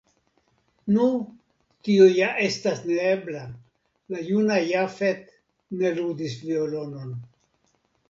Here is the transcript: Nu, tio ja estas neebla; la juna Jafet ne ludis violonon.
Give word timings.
Nu, 0.95 1.09
tio 1.89 2.07
ja 2.15 2.31
estas 2.47 2.81
neebla; 2.93 3.43
la 4.17 4.27
juna 4.33 4.61
Jafet 4.73 5.33
ne 5.81 5.97
ludis 6.03 6.39
violonon. 6.51 7.19